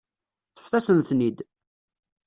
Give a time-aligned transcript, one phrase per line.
[0.53, 1.37] Ṭṭfet-asen-ten-id.